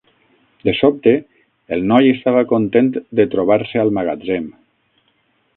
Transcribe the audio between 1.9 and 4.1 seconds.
noi estava content de trobar-se al